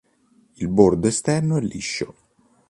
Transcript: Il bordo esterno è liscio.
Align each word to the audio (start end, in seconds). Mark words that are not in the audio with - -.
Il 0.55 0.67
bordo 0.67 1.05
esterno 1.07 1.57
è 1.57 1.61
liscio. 1.61 2.15